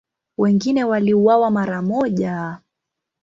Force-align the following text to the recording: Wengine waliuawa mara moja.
Wengine 0.37 0.83
waliuawa 0.83 1.51
mara 1.51 1.81
moja. 1.81 2.61